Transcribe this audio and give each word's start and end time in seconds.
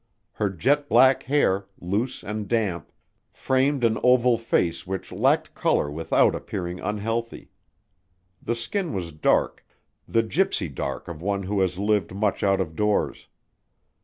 Her 0.31 0.49
jet 0.49 0.89
black 0.89 1.21
hair, 1.21 1.67
loose 1.79 2.23
and 2.23 2.47
damp, 2.47 2.91
framed 3.31 3.83
an 3.83 3.99
oval 4.01 4.39
face 4.39 4.87
which 4.87 5.11
lacked 5.11 5.53
color 5.53 5.91
without 5.91 6.33
appearing 6.33 6.79
unhealthy. 6.79 7.51
The 8.41 8.55
skin 8.55 8.93
was 8.95 9.11
dark 9.11 9.63
the 10.07 10.23
gypsy 10.23 10.73
dark 10.73 11.07
of 11.07 11.21
one 11.21 11.43
who 11.43 11.61
has 11.61 11.77
lived 11.77 12.15
much 12.15 12.41
out 12.41 12.59
of 12.59 12.75
doors. 12.75 13.27